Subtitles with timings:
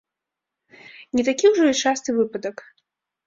[1.19, 2.65] Не такі ўжо і часты выпадак.